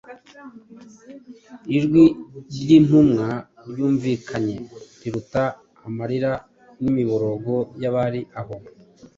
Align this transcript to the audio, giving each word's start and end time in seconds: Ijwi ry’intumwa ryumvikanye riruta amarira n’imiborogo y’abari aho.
Ijwi 1.77 2.03
ry’intumwa 2.51 3.27
ryumvikanye 3.69 4.57
riruta 5.01 5.43
amarira 5.87 6.31
n’imiborogo 6.81 7.55
y’abari 7.81 8.21
aho. 8.39 8.55